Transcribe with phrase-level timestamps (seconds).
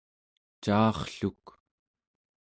[0.63, 1.45] caarrluk